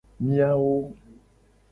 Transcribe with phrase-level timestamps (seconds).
[0.25, 0.75] Miawo.